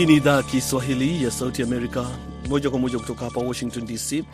[0.00, 2.10] Hii ni idhaa ya Kiswahili ya Sauti Amerika,
[2.48, 4.24] moja kwa moja kutoka hapa Washington DC,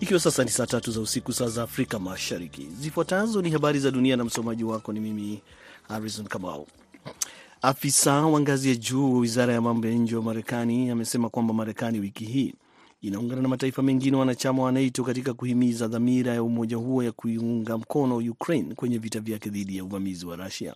[0.00, 2.68] ikiwa sasa ni saa tatu za usiku, saa za Afrika Mashariki.
[2.80, 5.42] Zifuatazo ni habari za dunia na msomaji wako ni mimi
[5.88, 6.66] Harrison Kamau.
[7.62, 11.54] Afisa wa ngazi ya juu wa wizara ya mambo ya nje wa Marekani amesema kwamba
[11.54, 12.54] Marekani wiki hii
[13.02, 17.78] inaungana na mataifa mengine wanachama wa NATO katika kuhimiza dhamira ya umoja huo ya kuiunga
[17.78, 20.74] mkono Ukraine kwenye vita vyake dhidi ya uvamizi wa Rusia.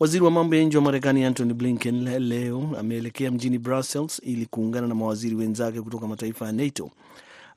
[0.00, 4.86] Waziri wa mambo ya nje wa Marekani Antony Blinken leo ameelekea mjini Brussels ili kuungana
[4.86, 6.90] na mawaziri wenzake kutoka mataifa ya NATO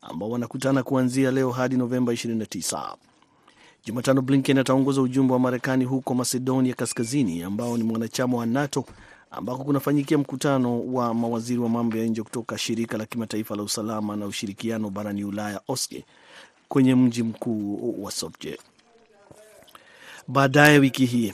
[0.02, 2.96] ambao wanakutana kuanzia leo hadi Novemba 29.
[3.86, 8.86] Jumatano, Blinken ataongoza ujumbe wa Marekani huko Macedonia Kaskazini, ambao ni mwanachama wa NATO,
[9.32, 14.16] ambako kunafanyikia mkutano wa mawaziri wa mambo ya nje kutoka shirika la kimataifa la usalama
[14.16, 16.06] na ushirikiano barani Ulaya, OSCE,
[16.70, 18.58] kwenye mji mkuu wa Skopje.
[20.28, 21.34] Baadaye wiki hii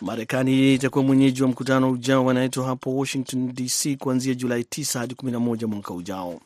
[0.00, 5.14] Marekani itakuwa mwenyeji wa mkutano ujao wa NATO hapo Washington DC kuanzia Julai 9 hadi
[5.14, 6.40] 11 mwaka ujao.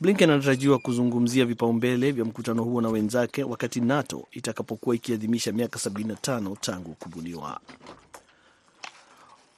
[0.00, 6.56] Blinken anatarajiwa kuzungumzia vipaumbele vya mkutano huo na wenzake wakati NATO itakapokuwa ikiadhimisha miaka 75
[6.60, 7.60] tangu kubuniwa.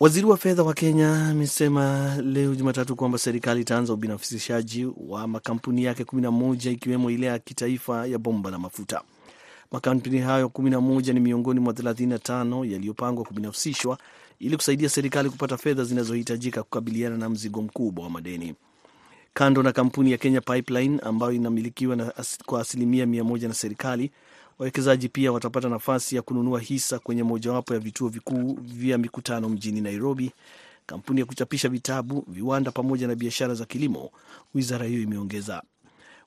[0.00, 6.02] Waziri wa fedha wa Kenya amesema leo Jumatatu kwamba serikali itaanza ubinafsishaji wa makampuni yake
[6.02, 9.02] 11 ikiwemo ile ya kitaifa ya bomba la mafuta.
[9.72, 13.98] Makampuni hayo 11 ni miongoni mwa 35 yaliyopangwa kubinafsishwa
[14.38, 18.54] ili kusaidia serikali kupata fedha zinazohitajika kukabiliana na mzigo mkubwa wa madeni.
[19.34, 22.12] Kando na kampuni ya Kenya Pipeline ambayo inamilikiwa na
[22.46, 24.10] kwa asilimia mia moja na serikali,
[24.58, 29.80] wawekezaji pia watapata nafasi ya kununua hisa kwenye mojawapo ya vituo vikuu vya mikutano mjini
[29.80, 30.32] Nairobi,
[30.86, 34.10] kampuni ya kuchapisha vitabu, viwanda pamoja na biashara za kilimo,
[34.54, 35.62] wizara hiyo imeongeza.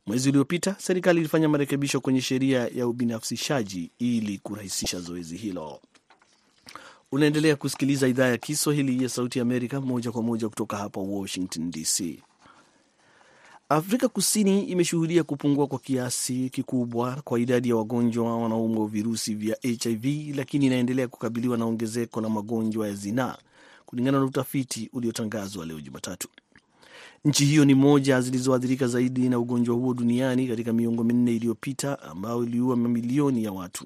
[0.09, 5.79] Mwezi uliopita serikali ilifanya marekebisho kwenye sheria ya ubinafsishaji ili kurahisisha zoezi hilo.
[7.11, 11.72] Unaendelea kusikiliza idhaa ya Kiswahili ya Sauti ya Amerika moja kwa moja kutoka hapa Washington
[11.72, 12.23] DC.
[13.69, 20.35] Afrika Kusini imeshuhudia kupungua kwa kiasi kikubwa kwa idadi ya wagonjwa wanaoumwa virusi vya HIV,
[20.35, 23.38] lakini inaendelea kukabiliwa na ongezeko la magonjwa ya zinaa,
[23.85, 26.28] kulingana na utafiti uliotangazwa leo Jumatatu.
[27.25, 32.44] Nchi hiyo ni moja zilizoathirika zaidi na ugonjwa huo duniani katika miongo minne iliyopita, ambao
[32.44, 33.85] iliua mamilioni ya watu.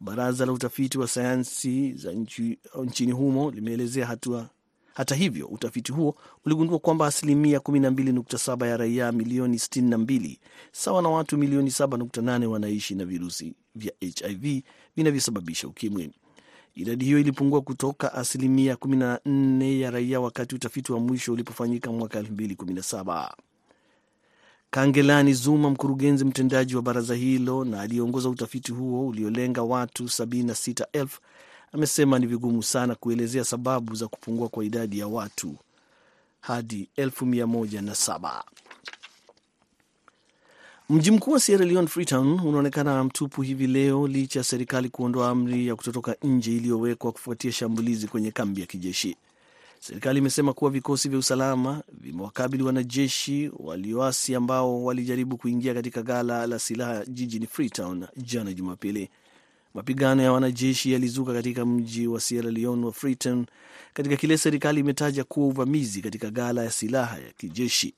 [0.00, 4.48] Baraza la utafiti wa sayansi za nchi, nchini humo limeelezea hatua
[4.94, 10.36] hata hivyo, utafiti huo uligundua kwamba asilimia 12.7 ya raia milioni 62
[10.72, 14.62] sawa na watu milioni 7.8 wanaishi na virusi vya HIV
[14.96, 16.10] vinavyosababisha ukimwi.
[16.74, 23.30] Idadi hiyo ilipungua kutoka asilimia 14 ya raia wakati utafiti wa mwisho ulipofanyika mwaka 2017.
[24.70, 31.06] Kangelani Zuma, mkurugenzi mtendaji wa baraza hilo na aliyeongoza utafiti huo uliolenga watu 76,000
[31.72, 35.56] amesema ni vigumu sana kuelezea sababu za kupungua kwa idadi ya watu
[36.40, 38.42] hadi 117,000.
[40.90, 45.66] Mji mkuu wa Sierra Leone, Freetown, unaonekana mtupu hivi leo licha ya serikali kuondoa amri
[45.66, 49.16] ya kutotoka nje iliyowekwa kufuatia shambulizi kwenye kambi ya kijeshi.
[49.80, 56.58] Serikali imesema kuwa vikosi vya usalama vimewakabili wanajeshi walioasi ambao walijaribu kuingia katika ghala la
[56.58, 59.08] silaha jijini Freetown jana Jumapili.
[59.74, 63.46] Mapigano ya wanajeshi yalizuka katika mji wa Sierra Leone wa Freetown
[63.94, 67.94] katika kile serikali imetaja kuwa uvamizi katika ghala ya silaha ya kijeshi.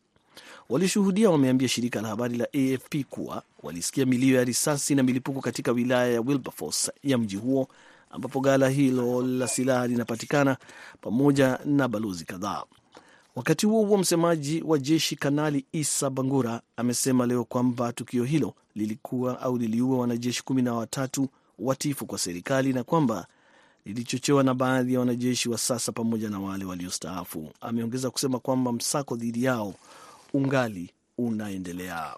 [0.69, 5.73] Walioshuhudia wameambia shirika la habari la AFP kuwa walisikia milio ya risasi na milipuko katika
[5.73, 7.69] wilaya ya Wilberforce ya mji huo
[8.11, 10.57] ambapo ghala hilo la silaha linapatikana
[11.01, 12.63] pamoja na balozi kadhaa.
[13.37, 19.41] Wakati huo huo, msemaji wa jeshi Kanali Isa Bangura amesema leo kwamba tukio hilo lilikuwa
[19.41, 21.29] au liliua wanajeshi kumi na watatu
[21.59, 23.27] watifu kwa serikali na kwamba
[23.85, 27.51] lilichochewa na baadhi ya wanajeshi wa sasa pamoja na wale waliostaafu.
[27.61, 29.75] Ameongeza kusema kwamba msako dhidi yao
[30.37, 32.17] ungali unaendelea.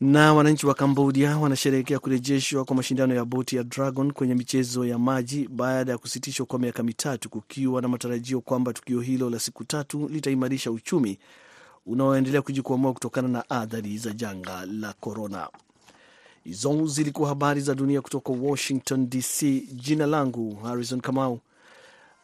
[0.00, 4.98] Na wananchi wa Kambodia wanasherehekea kurejeshwa kwa mashindano ya boti ya Dragon kwenye michezo ya
[4.98, 9.64] maji baada ya kusitishwa kwa miaka mitatu, kukiwa na matarajio kwamba tukio hilo la siku
[9.64, 11.18] tatu litaimarisha uchumi
[11.86, 15.48] unaoendelea kujikwamua kutokana na athari za janga la korona.
[16.44, 19.42] Hizo zilikuwa habari za dunia kutoka Washington DC.
[19.72, 21.40] Jina langu Harrison Kamau,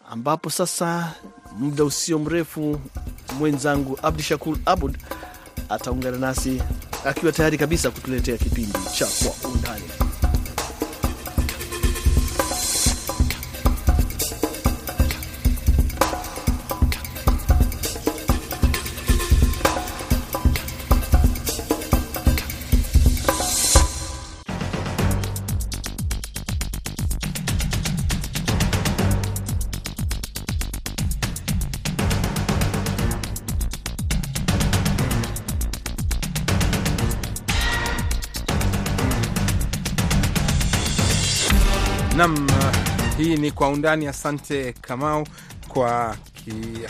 [0.09, 1.15] ambapo sasa
[1.59, 2.81] muda usio mrefu
[3.38, 4.96] mwenzangu Abdi Shakur Abud
[5.69, 6.62] ataungana nasi
[7.05, 9.84] akiwa tayari kabisa kutuletea kipindi cha Kwa Undani.
[43.56, 44.06] Kwa Undani.
[44.06, 45.26] Asante Kamau
[45.69, 46.17] kwa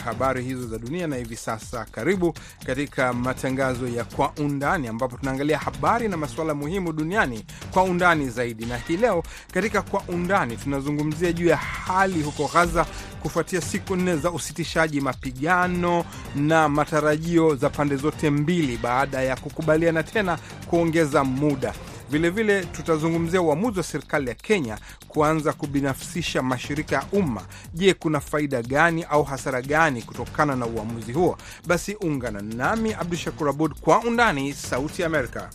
[0.05, 1.07] habari hizo za dunia.
[1.07, 2.33] Na hivi sasa, karibu
[2.65, 8.65] katika matangazo ya Kwa Undani, ambapo tunaangalia habari na masuala muhimu duniani kwa undani zaidi.
[8.65, 9.23] Na hii leo
[9.53, 12.85] katika Kwa Undani tunazungumzia juu ya hali huko Gaza
[13.21, 16.05] kufuatia siku nne za usitishaji mapigano
[16.35, 20.37] na matarajio za pande zote mbili baada ya kukubaliana tena
[20.67, 21.73] kuongeza muda.
[22.09, 24.77] Vilevile tutazungumzia uamuzi wa serikali ya Kenya
[25.07, 27.41] kuanza kubinafsisha mashirika ya umma.
[27.73, 31.37] Je, kuna faida gani au hasara gani kutokana na uamuzi huo?
[31.67, 35.49] Basi ungana nami Abdu Shakur Abud kwa undani, Sauti Amerika.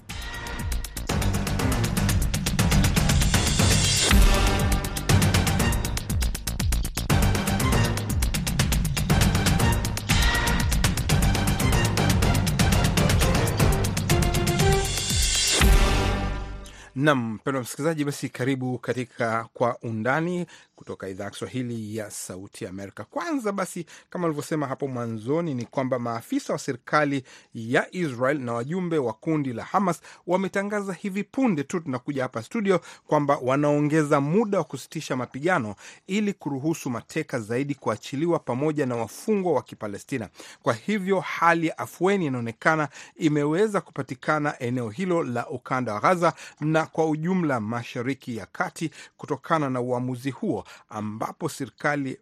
[17.02, 20.46] Nam mpendwa msikilizaji, basi karibu katika Kwa Undani
[20.76, 23.04] kutoka idhaa ya Kiswahili ya Sauti Amerika.
[23.04, 27.24] Kwanza basi, kama alivyosema hapo mwanzoni, ni kwamba maafisa wa serikali
[27.54, 32.80] ya Israel na wajumbe wa kundi la Hamas wametangaza hivi punde tu tunakuja hapa studio
[33.06, 35.74] kwamba wanaongeza muda wa kusitisha mapigano
[36.06, 40.28] ili kuruhusu mateka zaidi kuachiliwa pamoja na wafungwa wa Kipalestina.
[40.62, 46.86] Kwa hivyo hali ya afueni inaonekana imeweza kupatikana eneo hilo la ukanda wa Gaza na
[46.86, 52.18] kwa ujumla Mashariki ya Kati kutokana na uamuzi huo ambapo serikali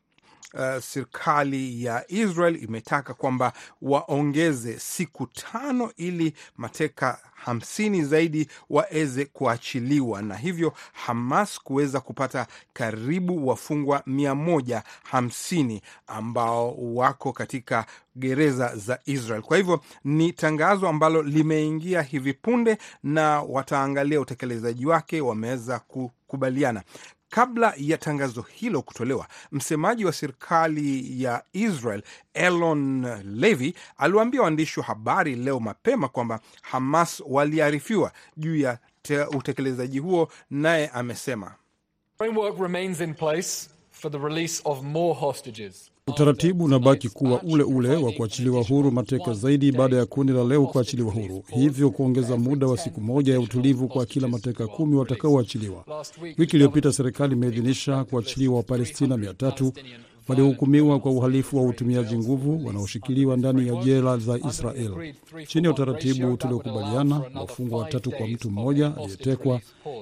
[0.54, 3.52] Uh, serikali ya Israel imetaka kwamba
[3.82, 13.48] waongeze siku tano ili mateka hamsini zaidi waweze kuachiliwa na hivyo Hamas kuweza kupata karibu
[13.48, 17.86] wafungwa mia moja hamsini ambao wako katika
[18.16, 19.42] gereza za Israel.
[19.42, 26.82] Kwa hivyo ni tangazo ambalo limeingia hivi punde na wataangalia utekelezaji wake, wameweza kukubaliana.
[27.30, 32.02] Kabla ya tangazo hilo kutolewa, msemaji wa serikali ya Israel
[32.34, 38.78] Elon Levy aliwaambia waandishi wa habari leo mapema kwamba Hamas waliarifiwa juu ya
[39.34, 41.54] utekelezaji huo, naye amesema
[46.10, 50.66] Utaratibu unabaki kuwa ule ule wa kuachiliwa huru mateka zaidi baada ya kundi la leo
[50.66, 55.84] kuachiliwa huru, hivyo kuongeza muda wa siku moja ya utulivu kwa kila mateka kumi watakaoachiliwa.
[56.38, 59.72] Wiki iliyopita serikali imeidhinisha kuachiliwa Wapalestina mia tatu
[60.30, 65.14] waliohukumiwa kwa uhalifu wa utumiaji nguvu wanaoshikiliwa ndani ya jela za Israel.
[65.46, 69.60] Chini ya utaratibu tuliokubaliana, wafungwa watatu kwa mtu mmoja aliyetekwa,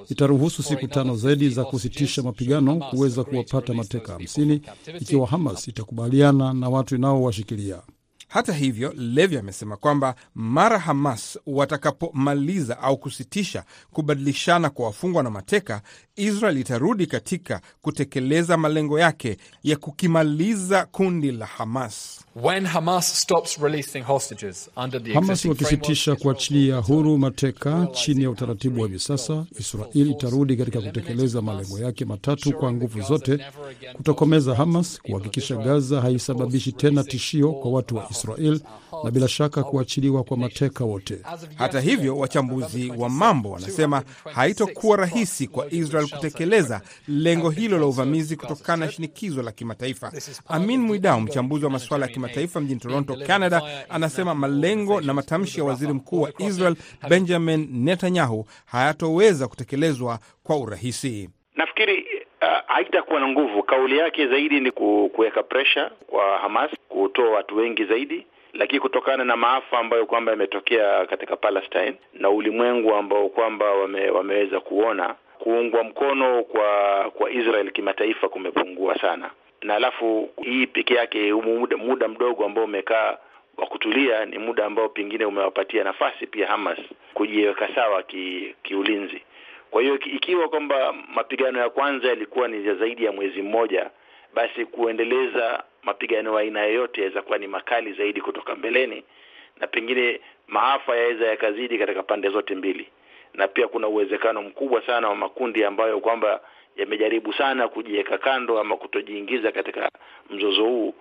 [0.09, 4.61] itaruhusu siku tano zaidi za kusitisha mapigano kuweza kuwapata mateka hamsini
[4.99, 7.81] ikiwa Hamas itakubaliana na watu inaowashikilia.
[8.29, 15.81] Hata hivyo, Levi amesema kwamba mara Hamas watakapomaliza au kusitisha kubadilishana kwa wafungwa na mateka,
[16.15, 22.25] Israel itarudi katika kutekeleza malengo yake ya kukimaliza kundi la Hamas.
[22.41, 28.81] When Hamas stops releasing hostages under the Hamas wakisitisha kuachilia huru mateka chini ya utaratibu
[28.81, 33.39] wa hivi sasa, Israeli itarudi katika kutekeleza malengo yake matatu kwa nguvu zote:
[33.93, 38.59] kutokomeza Hamas, kuhakikisha Gaza haisababishi tena tishio kwa watu wa Israel
[39.03, 41.21] na bila shaka kuachiliwa kwa mateka wote.
[41.57, 44.03] Hata hivyo, wachambuzi wa mambo wanasema
[44.33, 50.11] haitokuwa rahisi kwa Israel kutekeleza lengo hilo la uvamizi kutokana na shinikizo la kimataifa.
[50.47, 55.65] Amin Mwidau, mchambuzi wa masuala ya kimataifa mjini Toronto, Canada, anasema malengo na matamshi ya
[55.65, 56.75] waziri mkuu wa Israel
[57.09, 61.29] Benjamin Netanyahu hayatoweza kutekelezwa kwa urahisi.
[61.55, 62.05] Nafikiri
[62.41, 63.63] uh, haitakuwa na nguvu.
[63.63, 69.35] Kauli yake zaidi ni kuweka presha kwa Hamas kutoa watu wengi zaidi, lakini kutokana na
[69.35, 76.43] maafa ambayo kwamba yametokea katika Palestine na ulimwengu ambao kwamba wame, wameweza kuona kuungwa mkono
[76.43, 82.63] kwa kwa Israel kimataifa kumepungua sana, na alafu hii peke yake muda, muda mdogo ambao
[82.63, 83.17] umekaa
[83.57, 86.79] wa kutulia ni muda ambao pengine umewapatia nafasi pia Hamas
[87.13, 89.21] kujiweka sawa ki, kiulinzi.
[89.71, 93.89] Kwa hiyo ikiwa kwamba mapigano ya kwanza yalikuwa ni zaidi ya mwezi mmoja,
[94.33, 99.03] basi kuendeleza mapigano ya aina yoyote yaweza kuwa ni makali zaidi kutoka mbeleni,
[99.59, 102.87] na pengine maafa yaweza yakazidi katika pande zote mbili,
[103.33, 106.41] na pia kuna uwezekano mkubwa sana wa makundi ambayo kwamba
[106.75, 109.89] yamejaribu sana kujiweka kando ama kutojiingiza katika
[110.29, 110.93] mzozo huu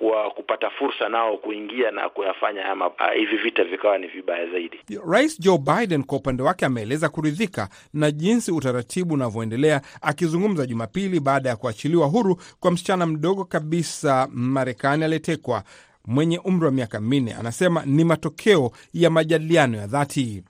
[0.00, 4.80] kwa kupata fursa nao kuingia na kuyafanya haya ah, hivi vita vikawa ni vibaya zaidi.
[5.10, 11.48] Rais Joe Biden kwa upande wake ameeleza kuridhika na jinsi utaratibu unavyoendelea, akizungumza Jumapili baada
[11.48, 15.62] ya kuachiliwa huru kwa msichana mdogo kabisa Marekani aliyetekwa
[16.06, 17.34] mwenye umri wa miaka minne.
[17.34, 20.42] Anasema ni matokeo ya majadiliano ya dhati.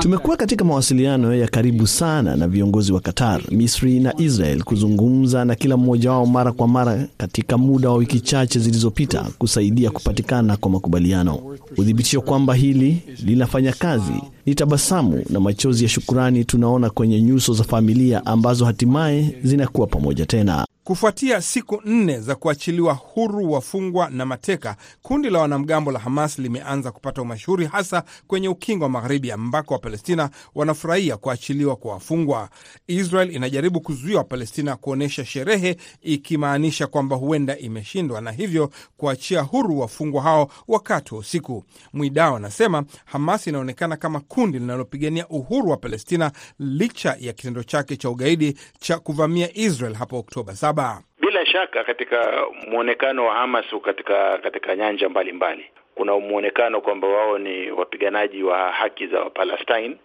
[0.00, 5.54] Tumekuwa katika mawasiliano ya karibu sana na viongozi wa Qatar, Misri na Israel kuzungumza na
[5.54, 10.70] kila mmoja wao mara kwa mara katika muda wa wiki chache zilizopita kusaidia kupatikana kwa
[10.70, 11.56] makubaliano.
[11.76, 14.12] Uthibitisho kwamba hili linafanya kazi
[14.46, 20.26] ni tabasamu na machozi ya shukurani tunaona kwenye nyuso za familia ambazo hatimaye zinakuwa pamoja
[20.26, 20.66] tena.
[20.84, 26.90] Kufuatia siku nne za kuachiliwa huru wafungwa na mateka, kundi la wanamgambo la Hamas limeanza
[26.92, 32.48] kupata umashuhuri hasa kwenye ukingo wa Magharibi, ambako Wapalestina wanafurahia kuachiliwa kwa wafungwa.
[32.86, 40.22] Israel inajaribu kuzuia Wapalestina kuonyesha sherehe, ikimaanisha kwamba huenda imeshindwa na hivyo kuachia huru wafungwa
[40.22, 41.64] hao wakati wa usiku.
[41.92, 48.10] Mwidao anasema Hamas inaonekana kama kundi linalopigania uhuru wa Palestina licha ya kitendo chake cha
[48.10, 51.02] ugaidi cha kuvamia Israel hapo Oktoba saba.
[51.20, 55.70] Bila shaka katika mwonekano wa Hamas katika katika nyanja mbalimbali mbali.
[55.94, 59.96] Kuna mwonekano kwamba wao ni wapiganaji wa haki za Wapalestine.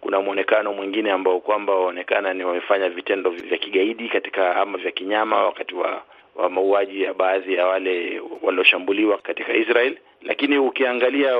[0.00, 5.44] Kuna mwonekano mwingine ambao kwamba waonekana ni wamefanya vitendo vya kigaidi katika ama vya kinyama
[5.44, 6.02] wakati wa
[6.36, 11.30] wa mauaji ya baadhi ya wale walioshambuliwa katika Israel, lakini ukiangalia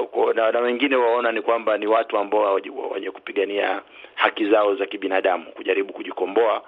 [0.52, 2.60] na, wengine waona ni kwamba ni watu ambao
[2.94, 3.82] wenye kupigania
[4.14, 6.62] haki zao za kibinadamu, kujaribu kujikomboa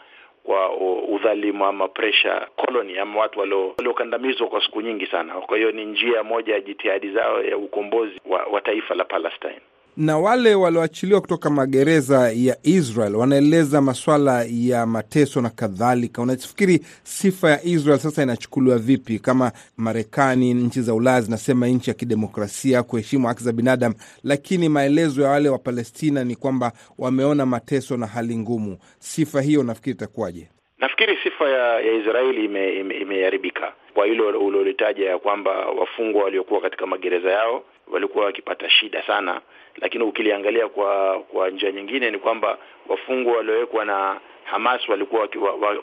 [0.45, 0.77] kwa
[1.09, 5.35] udhalimu ama pressure colony ama watu waliokandamizwa kwa siku nyingi sana.
[5.35, 9.61] Kwa hiyo ni njia moja ya jitihadi zao ya ukombozi wa, wa taifa la Palestine
[9.97, 16.23] na wale walioachiliwa kutoka magereza ya Israel wanaeleza maswala ya mateso na kadhalika.
[16.23, 19.19] Unafikiri sifa ya Israel sasa inachukuliwa vipi?
[19.19, 25.23] Kama Marekani, nchi za Ulaya zinasema nchi ya kidemokrasia, kuheshimu haki za binadamu, lakini maelezo
[25.23, 28.79] ya wale wa Palestina ni kwamba wameona mateso na hali ngumu.
[28.99, 30.49] Sifa hiyo nafikiri itakuwaje?
[30.79, 36.61] Nafikiri sifa ya, ya Israeli imeharibika ime, ime kwa hilo ulilolitaja ya kwamba wafungwa waliokuwa
[36.61, 39.41] katika magereza yao walikuwa wakipata shida sana,
[39.77, 42.59] lakini ukiliangalia kwa kwa njia nyingine ni kwamba
[42.89, 45.29] wafungwa waliowekwa na Hamas walikuwa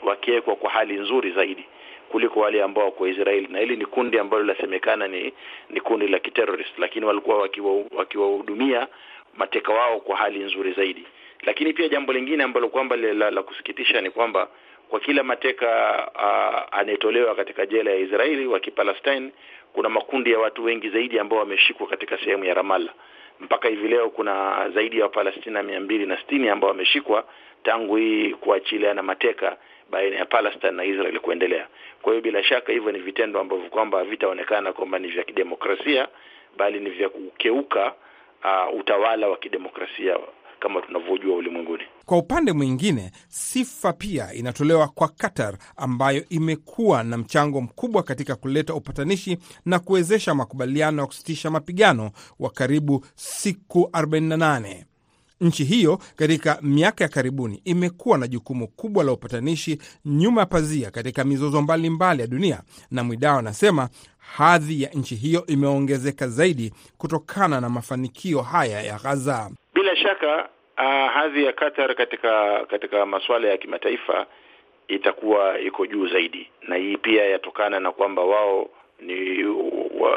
[0.02, 1.64] wakiwekwa kwa hali nzuri zaidi
[2.08, 5.32] kuliko wale ambao wako Israeli, na hili ni kundi ambalo linasemekana ni
[5.70, 8.88] ni kundi la kiterrorist, lakini walikuwa wakiwahudumia wakiwa
[9.36, 11.04] mateka wao kwa hali nzuri zaidi.
[11.42, 14.48] Lakini pia jambo lingine ambalo kwamba la, la kusikitisha ni kwamba
[14.88, 15.68] kwa kila mateka
[16.72, 19.30] anayetolewa katika jela ya Israeli wa Kipalestine
[19.72, 22.92] kuna makundi ya watu wengi zaidi ambao wameshikwa katika sehemu ya Ramala.
[23.40, 27.24] Mpaka hivi leo kuna zaidi ya Wapalestina mia mbili na sitini ambao wameshikwa
[27.62, 29.56] tangu hii kuachiliana mateka
[29.90, 31.66] baina ya Palestine na Israel kuendelea.
[32.02, 36.08] Kwa hiyo bila shaka hivyo ni vitendo ambavyo kwamba havitaonekana kwamba ni vya kidemokrasia,
[36.56, 37.94] bali ni vya kukeuka
[38.44, 40.18] uh, utawala wa kidemokrasia
[40.62, 41.82] kama tunavyojua ulimwenguni.
[42.06, 48.74] Kwa upande mwingine, sifa pia inatolewa kwa Qatar ambayo imekuwa na mchango mkubwa katika kuleta
[48.74, 54.84] upatanishi na kuwezesha makubaliano ya kusitisha mapigano wa karibu siku 48.
[55.40, 60.90] Nchi hiyo katika miaka ya karibuni imekuwa na jukumu kubwa la upatanishi nyuma ya pazia
[60.90, 63.88] katika mizozo mbalimbali mbali ya dunia, na Mwidao anasema
[64.18, 69.50] hadhi ya nchi hiyo imeongezeka zaidi kutokana na mafanikio haya ya Gaza.
[70.02, 74.26] Shaka uh, hadhi ya Qatar katika katika masuala ya kimataifa
[74.88, 79.44] itakuwa iko juu zaidi, na hii pia yatokana na kwamba wao ni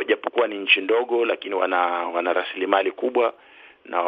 [0.08, 1.77] japokuwa ni nchi ndogo, lakini wana
[2.08, 3.34] wana rasilimali kubwa
[3.86, 4.04] na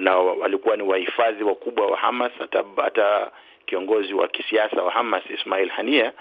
[0.00, 2.32] na walikuwa ni wahifadhi wakubwa wa Hamas.
[2.38, 3.30] Hata hata
[3.66, 6.12] kiongozi wa kisiasa wa Hamas Ismail Hania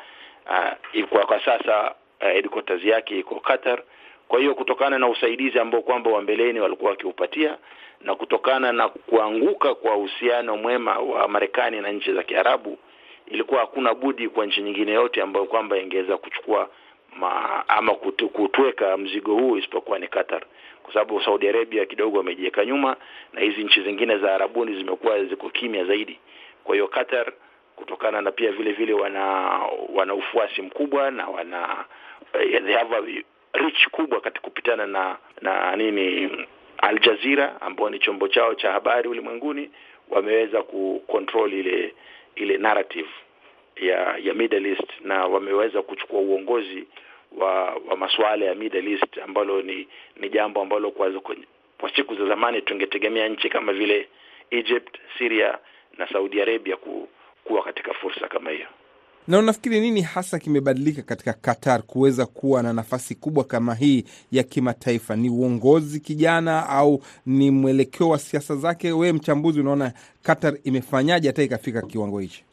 [0.96, 3.82] uh, kwa, kwa sasa uh, headquarters yake iko Qatar.
[4.28, 7.58] Kwa hiyo kutokana na usaidizi ambao kwamba wa mbeleni walikuwa wakiupatia
[8.02, 12.78] na kutokana na kuanguka kwa uhusiano mwema wa Marekani na nchi za Kiarabu,
[13.28, 16.70] ilikuwa hakuna budi kwa nchi nyingine yote ambayo kwamba ingeweza kuchukua
[17.16, 20.42] ma, ama kutu, kutweka mzigo huu isipokuwa ni Qatar,
[20.84, 22.96] kwa sababu Saudi Arabia kidogo wamejiweka nyuma
[23.34, 26.20] na hizi nchi zingine za Arabuni zimekuwa ziko kimya zaidi.
[26.64, 27.32] Kwa hiyo Qatar
[27.76, 29.24] kutokana na pia vile vile wana
[29.96, 31.86] wana ufuasi mkubwa na wana
[32.34, 33.02] they have a
[33.54, 36.30] reach kubwa katika kupitana na na nini
[36.82, 39.70] Al Jazeera ambao ni chombo chao cha habari ulimwenguni,
[40.10, 41.94] wameweza kucontrol ile
[42.36, 43.10] ile narrative
[43.76, 46.88] ya ya Middle East na wameweza kuchukua uongozi
[47.38, 51.12] wa wa masuala ya Middle East ambalo ni ni jambo ambalo kwa,
[51.78, 54.08] kwa siku za zamani tungetegemea nchi kama vile
[54.52, 55.58] Egypt, Syria
[55.98, 57.10] na Saudi Arabia ku,
[57.44, 58.68] kuwa katika fursa kama hiyo.
[59.30, 64.44] Na unafikiri nini hasa kimebadilika katika Qatar kuweza kuwa na nafasi kubwa kama hii ya
[64.44, 65.16] kimataifa?
[65.16, 68.92] Ni uongozi kijana au ni mwelekeo wa siasa zake?
[68.92, 69.94] Wewe mchambuzi, unaona
[70.24, 72.46] Qatar imefanyaje hata ikafika kiwango hichi?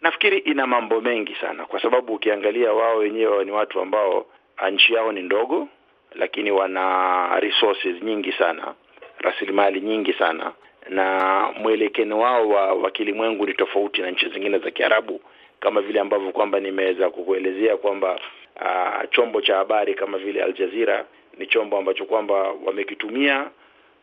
[0.00, 4.26] Nafikiri ina mambo mengi sana, kwa sababu ukiangalia wao wenyewe ni watu ambao
[4.72, 5.68] nchi yao ni ndogo,
[6.14, 8.74] lakini wana resources nyingi sana,
[9.18, 10.52] rasilimali nyingi sana,
[10.88, 15.20] na mwelekeo wao wa, wa kilimwengu ni tofauti na nchi zingine za Kiarabu,
[15.64, 18.20] kama vile ambavyo kwamba nimeweza kukuelezea kwamba
[18.60, 21.04] uh, chombo cha habari kama vile Al Jazeera
[21.38, 23.50] ni chombo ambacho kwamba wamekitumia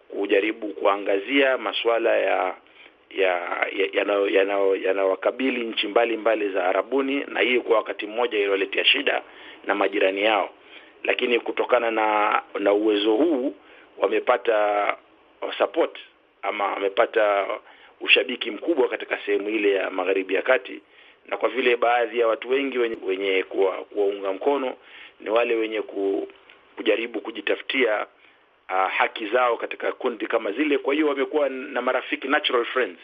[0.10, 2.56] kujaribu kuangazia masuala ya
[4.84, 9.22] yanayowakabili ya, ya nchi mbalimbali za Arabuni, na hii kwa wakati mmoja iliwaletea shida
[9.66, 10.50] na majirani yao,
[11.04, 13.54] lakini kutokana na na uwezo huu
[13.98, 14.96] wamepata
[15.58, 15.98] support
[16.42, 17.48] ama wamepata
[18.02, 20.82] ushabiki mkubwa katika sehemu ile ya magharibi ya kati,
[21.32, 24.76] na kwa vile baadhi ya watu wengi wenye, wenye kuwaunga mkono
[25.20, 26.28] ni wale wenye ku,
[26.76, 28.06] kujaribu kujitafutia
[28.70, 30.78] uh, haki zao katika kundi kama zile.
[30.78, 33.00] Kwa hiyo wamekuwa na marafiki, natural friends,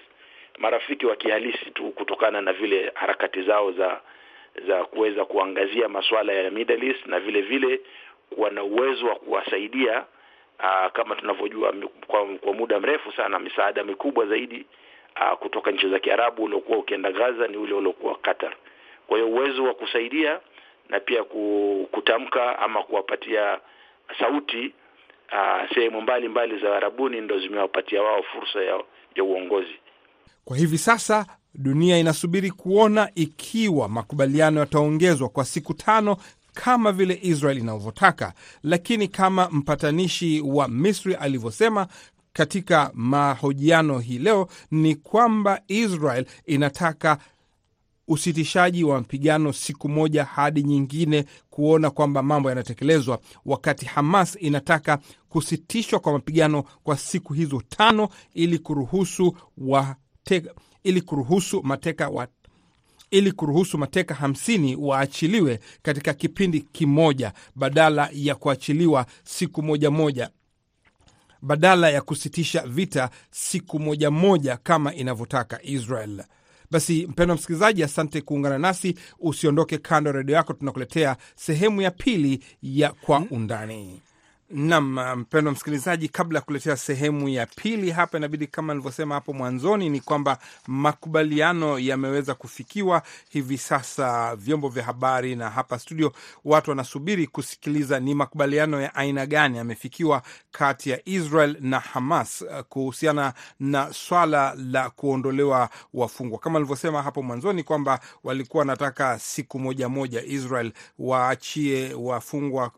[0.58, 4.02] marafiki wa kihalisi tu, kutokana na vile harakati zao za
[4.68, 7.82] za kuweza kuangazia masuala ya Middle East na vile vile
[8.30, 10.06] kuwa na uwezo wa kuwasaidia
[10.60, 11.74] uh, kama tunavyojua
[12.08, 14.66] kwa, kwa muda mrefu sana misaada mikubwa zaidi
[15.22, 18.56] uh, kutoka nchi za Kiarabu uliokuwa ukienda Gaza ni ule uliokuwa Qatar.
[19.08, 20.40] Kwa hiyo uwezo wa kusaidia
[20.90, 21.24] na pia
[21.92, 23.60] kutamka ama kuwapatia
[24.20, 24.74] sauti
[25.32, 28.84] uh, sehemu mbalimbali za Arabuni ndo zimewapatia wao fursa ya,
[29.16, 29.76] ya uongozi.
[30.46, 36.18] Kwa hivi sasa dunia inasubiri kuona ikiwa makubaliano yataongezwa kwa siku tano
[36.54, 38.34] kama vile Israel inavyotaka,
[38.64, 41.88] lakini kama mpatanishi wa Misri alivyosema
[42.38, 47.18] katika mahojiano hii leo ni kwamba Israel inataka
[48.08, 56.00] usitishaji wa mapigano siku moja hadi nyingine, kuona kwamba mambo yanatekelezwa, wakati Hamas inataka kusitishwa
[56.00, 60.54] kwa mapigano kwa siku hizo tano ili kuruhusu wateka,
[60.84, 62.28] ili kuruhusu mateka wa
[63.12, 70.30] ili kuruhusu mateka hamsini waachiliwe katika kipindi kimoja badala ya kuachiliwa siku moja moja
[71.42, 76.24] badala ya kusitisha vita siku moja moja kama inavyotaka Israel.
[76.72, 78.96] Basi mpendwa msikilizaji, asante kuungana nasi.
[79.20, 84.02] Usiondoke kando ya redio yako, tunakuletea sehemu ya pili ya Kwa Undani.
[84.50, 89.90] Nam mpendwa msikilizaji, kabla ya kuletea sehemu ya pili hapa, inabidi kama nilivyosema hapo mwanzoni,
[89.90, 94.36] ni kwamba makubaliano yameweza kufikiwa hivi sasa.
[94.36, 96.14] Vyombo vya habari na hapa studio,
[96.46, 103.34] watu wanasubiri kusikiliza ni makubaliano ya aina gani yamefikiwa kati ya Israel na Hamas kuhusiana
[103.60, 106.40] na swala la kuondolewa wafungwa.
[106.40, 112.72] Kama nilivyosema hapo mwanzoni kwamba walikuwa wanataka siku moja moja Israel waachie wafungwa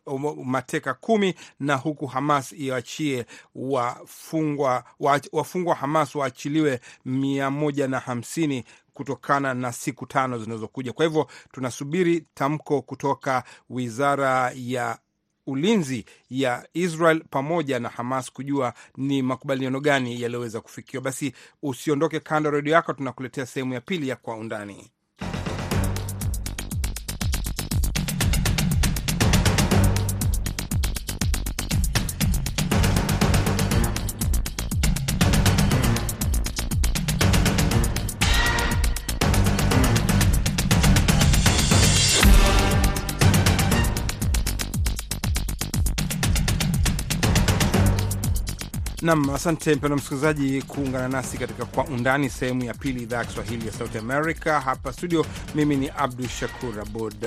[0.45, 4.83] mateka kumi na huku Hamas iachie wafungwa
[5.31, 10.93] wafungwa Hamas waachiliwe mia moja na hamsini kutokana na siku tano zinazokuja.
[10.93, 14.99] Kwa hivyo tunasubiri tamko kutoka wizara ya
[15.47, 21.03] ulinzi ya Israel pamoja na Hamas kujua ni makubaliano gani yaliyoweza kufikiwa.
[21.03, 24.91] Basi usiondoke kando redio yako, tunakuletea sehemu ya pili ya Kwa Undani.
[49.09, 53.67] Nam, asante mpendwa msikilizaji kuungana nasi katika Kwa Undani sehemu ya pili, idhaa ya Kiswahili
[53.67, 55.25] ya Sauti Amerika hapa studio.
[55.55, 57.25] Mimi ni Abdu Shakur Abud.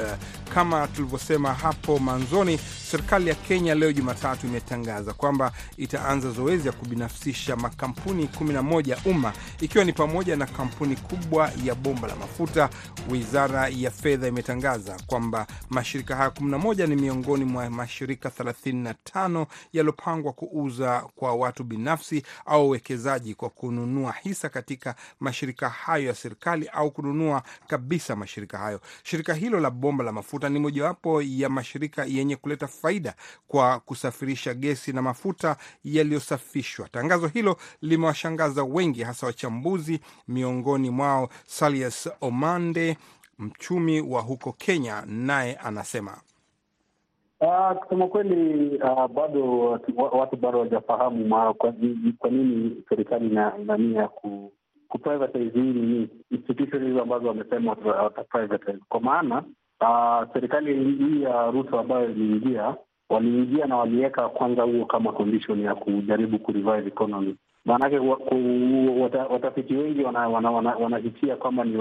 [0.54, 2.58] Kama tulivyosema hapo mwanzoni,
[2.90, 9.32] serikali ya Kenya leo Jumatatu imetangaza kwamba itaanza zoezi ya kubinafsisha makampuni 11 ya umma
[9.60, 12.68] ikiwa ni pamoja na kampuni kubwa ya bomba la mafuta.
[13.10, 21.04] Wizara ya Fedha imetangaza kwamba mashirika haya 11 ni miongoni mwa mashirika 35 yaliyopangwa kuuza
[21.16, 27.42] kwa watu binafsi au wawekezaji kwa kununua hisa katika mashirika hayo ya serikali au kununua
[27.66, 28.80] kabisa mashirika hayo.
[29.02, 33.14] Shirika hilo la bomba la mafuta ni mojawapo ya mashirika yenye kuleta faida
[33.48, 36.88] kwa kusafirisha gesi na mafuta yaliyosafishwa.
[36.88, 42.96] Tangazo hilo limewashangaza wengi, hasa wachambuzi, miongoni mwao Salius Omande,
[43.38, 46.20] mchumi wa huko Kenya, naye anasema
[47.42, 49.60] Uh, kusema kweli uh, bado
[50.12, 51.24] watu bado hawajafahamu
[52.18, 54.52] kwa nini serikali ina nia ya ku
[54.88, 58.78] kuprivatize hii ni institution hizo ambazo wamesema wataprivatize.
[58.88, 59.42] Kwa maana
[59.80, 62.74] uh, serikali hii ya Ruto ambayo iliingia,
[63.10, 67.36] waliingia na waliweka kwanza huo kama condition ya kujaribu kurevive economy.
[67.64, 67.98] Maanake
[69.30, 71.76] watafiti wengi wanahitia wana, wana, wana kwamba ni,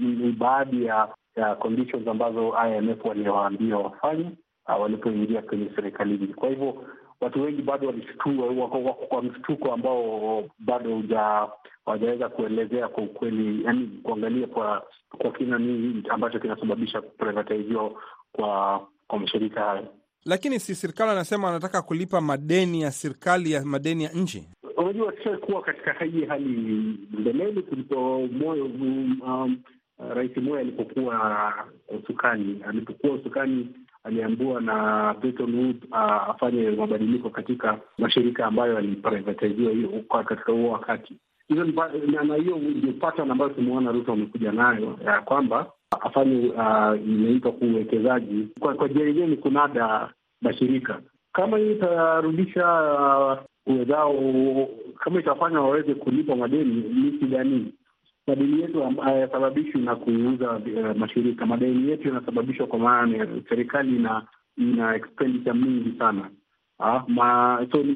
[0.00, 4.30] ni baadhi ya, ya conditions ambazo IMF waliwaambia wafanye
[4.66, 6.26] walipoingia kwenye serikali hii.
[6.26, 6.84] Kwa hivyo
[7.20, 11.02] watu wengi bado walishtua, wako wako kwa mshtuko ambao bado
[11.86, 14.86] hawajaweza kuelezea kwa ukweli, yani kuangalia kwa
[15.18, 17.92] kwa kina nini ambacho kinasababisha kuprivatiziwa
[18.32, 19.86] kwa kwa mashirika hayo.
[20.24, 24.48] Lakini si serikali anasema anataka kulipa madeni ya serikali ya madeni ya nchi.
[24.76, 26.44] Unajua, tushakuwa katika hii hali
[27.10, 29.58] mbeleni kulipo moyo um,
[29.98, 31.54] Rais Moi alipokuwa
[31.98, 33.68] usukani, alipokuwa usukani
[34.04, 35.98] aliambiwa na Bretton Woods uh,
[36.30, 41.16] afanye mabadiliko katika mashirika ambayo yaliprivatiziwa katika huo wakati.
[41.48, 41.64] Hizo
[42.24, 45.66] na hiyo ndio pattern ambayo tumeona Ruto amekuja nayo ya kwamba
[46.00, 50.10] afanye uh, inaitwa kuuwekezaji kwa, kwa njia yenyewe ni kunada
[50.42, 51.00] mashirika.
[51.32, 52.66] Kama hii itarudisha
[53.66, 54.14] uwezao,
[54.98, 57.74] kama itafanya waweze kulipa madeni, ni shida nini?
[58.26, 61.46] Madeni yetu hayasababishwi na kuuza uh, mashirika.
[61.46, 64.26] Madeni yetu yanasababishwa kwa maana serikali ina
[64.58, 66.30] ina expenditure mingi sana
[66.78, 67.94] ah, ma, so ni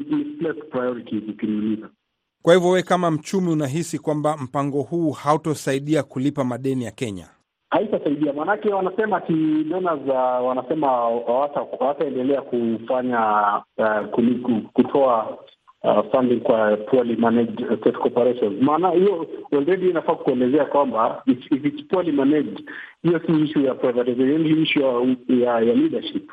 [0.71, 1.88] priorities ukiniuliza.
[2.43, 7.27] Kwa hivyo we kama mchumi unahisi kwamba mpango huu hautosaidia kulipa madeni ya Kenya?
[7.71, 13.45] Haitasaidia, maanake wanasema ati donors uh, wanasema hawataendelea kufanya
[13.79, 15.38] uh, kutoa
[15.85, 18.62] uh, funding kwa poorly managed state corporations.
[18.62, 22.71] Maana hiyo already inafaa kuelezea kwamba if it's poorly managed,
[23.03, 24.83] hiyo si issue ya privatization, ni issue
[25.29, 26.31] ya, ya leadership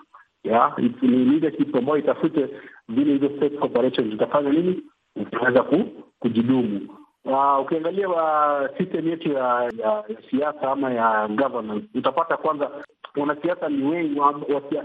[0.47, 2.49] yeah, ni leadership ambayo itafute
[2.89, 4.83] vile hizo state corporations zitafanya nini,
[5.15, 5.83] zitaweza ku,
[6.19, 6.81] kujidumu.
[7.25, 12.71] Uh, ukiangalia uh, system yetu ya, ya, ya siasa ama ya governance utapata kwanza
[13.17, 14.19] wanasiasa ni wengi,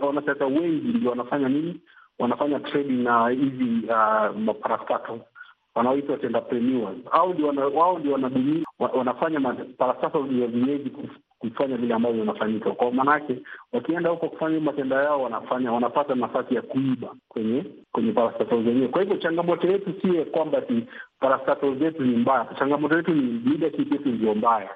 [0.02, 1.80] wanasiasa wengi ndio wanafanya nini,
[2.22, 5.20] wanafanya trading na hizi uh, maparastato
[5.74, 10.92] wanaoitwa entrepreneurs au ndio wao ndio wanadumia wanafanya maparastato ya vienyeji
[11.38, 13.38] kufanya vile ambavyo wanafanyika Kwa maanake
[13.72, 18.88] wakienda huko kufanya matendo yao, wanafanya wanapata nafasi ya kuiba kwenye kwenye parastato zenyewe.
[18.88, 20.84] Kwa hivyo changamoto yetu si kwamba si
[21.20, 24.70] parastato zetu ni mbaya, changamoto yetu ni leadership yetu ndio mbaya,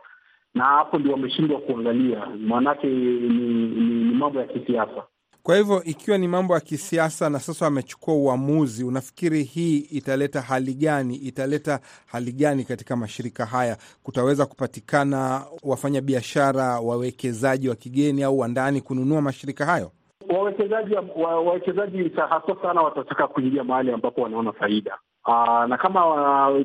[0.55, 5.03] na hapo ndio wameshindwa kuangalia, maanake ni, ni, ni mambo ya kisiasa.
[5.47, 10.75] Kwa hivyo ikiwa ni mambo ya kisiasa na sasa wamechukua uamuzi, unafikiri hii italeta hali
[10.75, 11.17] gani?
[11.17, 13.77] Italeta hali gani katika mashirika haya?
[14.03, 19.91] Kutaweza kupatikana wafanyabiashara, wawekezaji wa kigeni au wa ndani kununua mashirika hayo?
[20.29, 24.99] Wawekezaji wawekezaji haswa sana watataka kuingia mahali ambapo wanaona faida.
[25.29, 26.01] Aa, na kama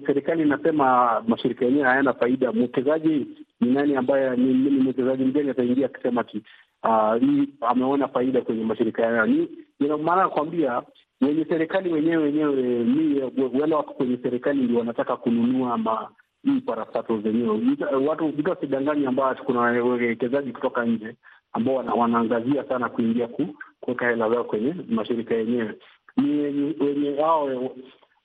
[0.06, 3.28] serikali inasema mashirika yenyewe hayana faida, mwekezaji
[3.62, 6.44] ni nani ambaye ni, mwekezaji mgeni ataingia akisema ki
[6.84, 7.16] Uh,
[7.62, 9.26] ameona faida kwenye mashirika yao.
[9.26, 9.48] Ni
[9.80, 10.82] ina maana nakwambia,
[11.22, 13.22] wenye serikali wenyewe wenyewe mi
[13.60, 16.10] wale wako kwenye serikali ndio wanataka kununua ma
[16.44, 17.60] hii parastato zenyewe.
[18.08, 21.16] Watu vitu wasidangani, ambao kuna wawekezaji kutoka nje
[21.54, 23.48] ambao wana, wanaangazia sana kuingia ku,
[23.80, 25.76] kuweka hela zao kwenye mashirika yenyewe.
[26.18, 26.42] Ni
[26.80, 27.72] wenye hao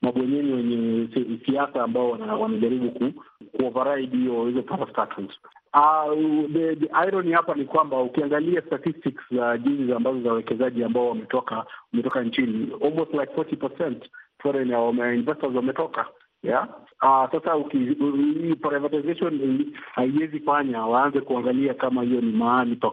[0.06, 1.08] mabwenyenye wenye
[1.46, 3.12] siasa ambao wanajaribu ku
[3.56, 5.30] kuoverride hiyo hizo parastatals.
[5.74, 6.12] Uh,
[6.52, 11.08] the, the irony hapa ni kwamba ukiangalia statistics za uh, jinsi ambazo za wawekezaji ambao
[11.08, 13.94] wametoka wametoka nchini almost like 40%
[14.38, 14.70] foreign
[15.18, 16.06] investors wametoka
[16.42, 16.68] yeah.
[17.02, 22.92] Uh, sasa hii privatization haiwezi fanya waanze kuangalia kama hiyo ni mahali pa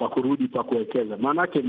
[0.00, 1.60] pa kurudi pa kuwekeza, maanake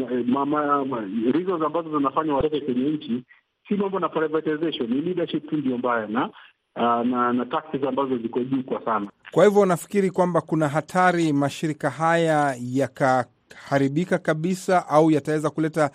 [1.33, 3.23] reasons ambazo zinafanya watoke kwenye nchi
[3.71, 6.29] si mambo na privatization, ni leadership tu ndio mbaya na
[6.75, 9.07] Uh, na na taxes ambazo ziko juu kwa sana.
[9.31, 15.91] Kwa hivyo unafikiri kwamba kuna hatari mashirika haya yakaharibika kabisa, au yataweza kuleta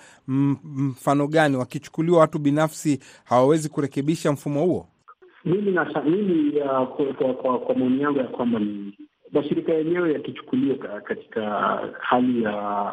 [0.65, 1.57] mfano gani?
[1.57, 4.87] Wakichukuliwa watu binafsi hawawezi kurekebisha mfumo huo?
[5.45, 8.99] Mimi na mimi uh, kwa, kwa, kwa maoni yangu ya kwamba ni
[9.33, 11.43] mashirika yenyewe yakichukuliwa katika
[12.01, 12.93] hali ya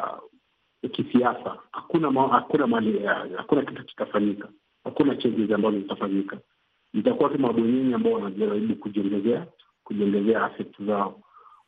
[0.92, 3.00] kisiasa, hakuna ma, hakuna mali,
[3.38, 4.48] hakuna kitu kitafanyika,
[4.84, 6.38] hakuna changes ambazo zitafanyika
[6.94, 9.46] itakuwa tu mabwenyenye ambao wanajaribu kujiongezea
[9.84, 11.20] kujiongezea assets zao,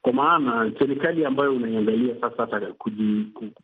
[0.02, 2.74] kwa maana serikali ambayo unaiangalia sasa hata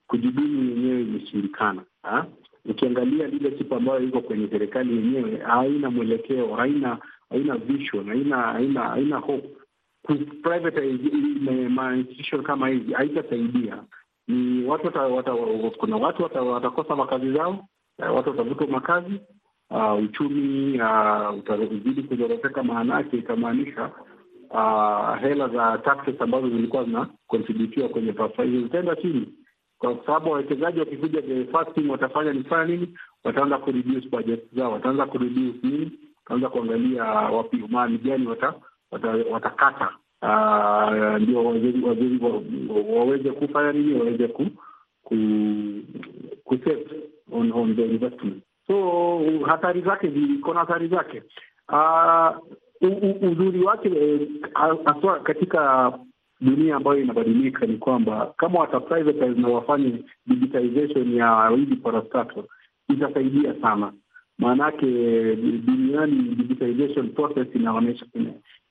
[0.07, 1.83] kujidumi yenyewe imeshindikana.
[2.65, 6.97] Ukiangalia leadership ambayo iko kwenye serikali yenyewe haina mwelekeo, haina
[7.29, 9.49] haina vision, haina haina haina hope.
[11.95, 13.83] Institution kama hizi haitasaidia.
[14.27, 15.33] Ni watu wata, wata,
[15.77, 17.67] kuna watu watakosa wata makazi zao,
[17.99, 19.19] watu watavutwa makazi
[19.71, 23.91] Uh, uchumi uh, utazidi kuzoroteka, maanake itamaanisha
[24.49, 29.33] uh, hela za taxes ambazo zilikuwa zina contributiwa kwenye pasa hizi zitaenda chini,
[29.77, 31.21] kwa sababu wawekezaji wakikuja,
[31.75, 32.97] thing watafanya ni kufanya nini?
[33.23, 35.91] Wataanza kureduce budget zao, wataanza kureduce nini,
[36.23, 38.53] wataanza kuangalia wapi mali gani wata,
[38.91, 39.89] wata, watakata.
[41.19, 41.43] Ndio
[42.95, 44.45] waweze kufanya nini, waweze ku,
[45.03, 45.15] ku,
[46.43, 46.85] ku save
[47.31, 51.23] on, on the investment so hatari zake ziko na hatari zake.
[51.69, 52.37] Uh,
[53.31, 53.89] uzuri wake
[54.85, 55.91] haswa katika
[56.41, 58.81] dunia ambayo inabadilika ni kwamba kama wata
[59.35, 62.43] na wafanye digitization ya hizi parastatal
[62.89, 63.93] itasaidia sana.
[64.37, 64.85] Maanake
[65.65, 68.05] duniani digitization process inaonyesha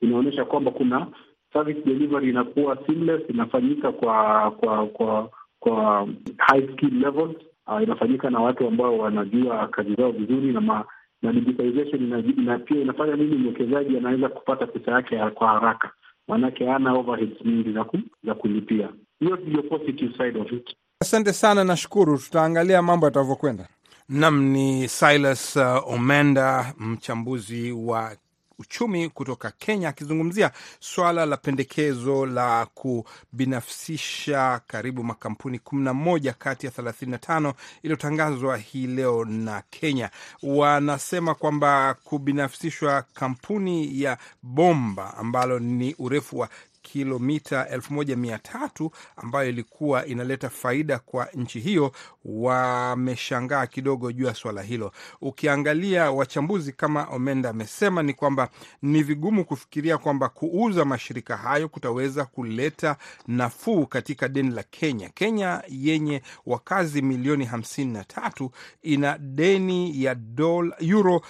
[0.00, 1.06] inaonyesha kwamba kuna
[1.52, 7.36] service delivery inakuwa seamless, inafanyika kwa kwa kwa kwa high skill levels.
[7.70, 10.84] Uh, inafanyika na watu ambao wanajua kazi zao vizuri na ma,
[11.22, 15.90] na digitalization ina, ina pia inafanya nini, mwekezaji anaweza kupata pesa yake kwa haraka,
[16.28, 18.88] maanake hana overheads nyingi za, ku, za kulipia.
[19.20, 20.76] Hiyo ndio positive side of it.
[21.00, 22.18] Asante sana, nashukuru.
[22.18, 23.68] Tutaangalia mambo yatavyokwenda.
[24.08, 28.16] Nam ni Silas uh, Omenda, mchambuzi wa
[28.60, 36.66] uchumi kutoka Kenya akizungumzia swala la pendekezo la kubinafsisha karibu makampuni kumi na moja kati
[36.66, 40.10] ya thelathini na tano iliyotangazwa hii leo na Kenya.
[40.42, 46.48] Wanasema kwamba kubinafsishwa kampuni ya bomba ambalo ni urefu wa
[46.82, 51.92] kilomita elfu moja mia tatu ambayo ilikuwa inaleta faida kwa nchi hiyo,
[52.24, 54.92] wameshangaa kidogo juu ya swala hilo.
[55.20, 58.48] Ukiangalia wachambuzi kama Omenda amesema ni kwamba
[58.82, 65.08] ni vigumu kufikiria kwamba kuuza mashirika hayo kutaweza kuleta nafuu katika deni la Kenya.
[65.08, 68.50] Kenya yenye wakazi milioni hamsini na tatu
[68.82, 71.22] ina deni ya dola euro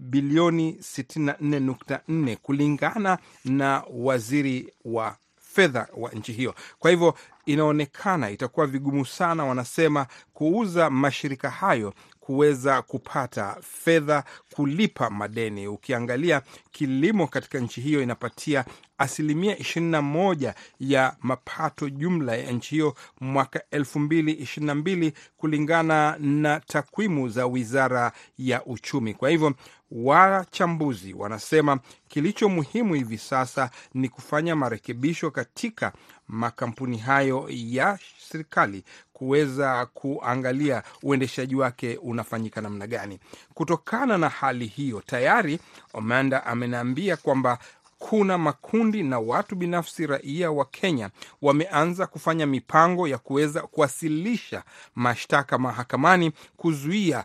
[0.00, 6.54] bilioni 64.4 kulingana na waziri wa fedha wa nchi hiyo.
[6.78, 7.14] Kwa hivyo
[7.46, 11.94] inaonekana itakuwa vigumu sana, wanasema, kuuza mashirika hayo
[12.26, 15.68] kuweza kupata fedha kulipa madeni.
[15.68, 18.64] Ukiangalia kilimo katika nchi hiyo inapatia
[18.98, 24.74] asilimia ishirini na moja ya mapato jumla ya nchi hiyo mwaka elfu mbili ishirini na
[24.74, 29.14] mbili kulingana na takwimu za wizara ya uchumi.
[29.14, 29.54] Kwa hivyo
[29.90, 35.92] wachambuzi wanasema kilicho muhimu hivi sasa ni kufanya marekebisho katika
[36.28, 38.84] makampuni hayo ya serikali
[39.22, 43.18] kuweza kuangalia uendeshaji wake unafanyika namna gani.
[43.54, 45.58] Kutokana na hali hiyo, tayari
[45.94, 47.58] Omanda amenaambia kwamba
[47.98, 51.10] kuna makundi na watu binafsi raia wa Kenya
[51.42, 54.62] wameanza kufanya mipango ya kuweza kuwasilisha
[54.94, 57.24] mashtaka mahakamani kuzuia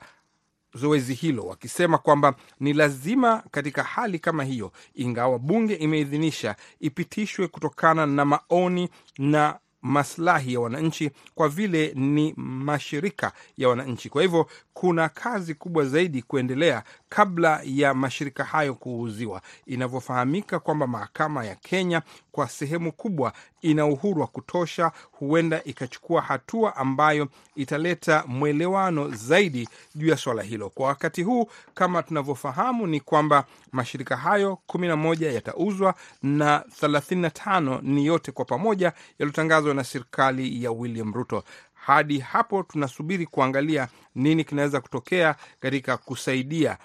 [0.73, 8.05] zoezi hilo, wakisema kwamba ni lazima katika hali kama hiyo, ingawa bunge imeidhinisha, ipitishwe kutokana
[8.05, 14.09] na maoni na maslahi ya wananchi, kwa vile ni mashirika ya wananchi.
[14.09, 19.41] Kwa hivyo kuna kazi kubwa zaidi kuendelea kabla ya mashirika hayo kuuziwa.
[19.65, 26.75] Inavyofahamika kwamba mahakama ya Kenya kwa sehemu kubwa ina uhuru wa kutosha, huenda ikachukua hatua
[26.75, 30.69] ambayo italeta mwelewano zaidi juu ya swala hilo.
[30.69, 37.21] Kwa wakati huu, kama tunavyofahamu, ni kwamba mashirika hayo kumi na moja yatauzwa na thelathini
[37.21, 41.43] na tano ni yote kwa pamoja yaliyotangazwa na serikali ya William Ruto.
[41.73, 46.77] Hadi hapo tunasubiri kuangalia nini kinaweza kutokea katika kusaidia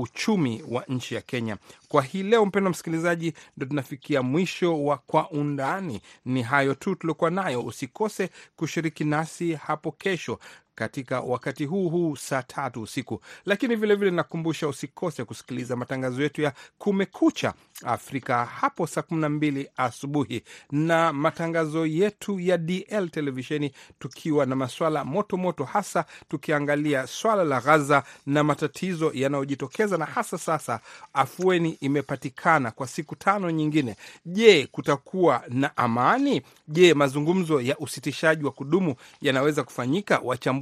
[0.00, 1.56] uchumi wa nchi ya Kenya.
[1.88, 6.00] Kwa hii leo, mpendwa msikilizaji, ndo tunafikia mwisho wa Kwa Undani.
[6.24, 7.62] Ni hayo tu tuliokuwa nayo.
[7.62, 10.38] Usikose kushiriki nasi hapo kesho
[10.80, 16.52] katika wakati huu huu saa tatu usiku, lakini vilevile nakumbusha usikose kusikiliza matangazo yetu ya
[16.78, 24.46] Kumekucha Afrika hapo saa kumi na mbili asubuhi na matangazo yetu ya DL televisheni, tukiwa
[24.46, 30.80] na maswala moto moto, hasa tukiangalia swala la Gaza na matatizo yanayojitokeza, na hasa sasa
[31.12, 33.96] afueni imepatikana kwa siku tano nyingine.
[34.26, 36.42] Je, kutakuwa na amani?
[36.68, 40.18] Je, mazungumzo ya usitishaji wa kudumu yanaweza kufanyika?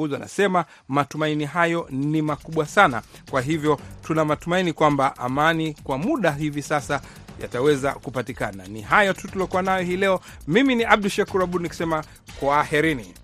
[0.08, 3.02] Wachambuzi wanasema matumaini hayo ni makubwa sana.
[3.30, 7.00] Kwa hivyo tuna matumaini kwamba amani kwa muda hivi sasa
[7.42, 8.66] yataweza kupatikana.
[8.66, 10.20] Ni hayo tu tuliokuwa nayo hii leo.
[10.48, 12.04] Mimi ni Abdu Shakur Abud nikisema
[12.40, 13.14] kwaherini.